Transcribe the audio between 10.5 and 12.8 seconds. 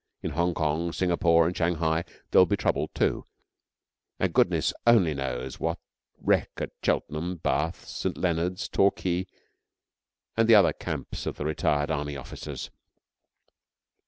other camps of the retired Army officers.